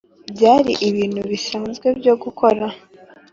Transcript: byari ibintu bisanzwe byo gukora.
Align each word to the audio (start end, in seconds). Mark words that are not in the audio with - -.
byari 0.33 0.71
ibintu 0.89 1.21
bisanzwe 1.31 1.87
byo 1.99 2.13
gukora. 2.23 2.65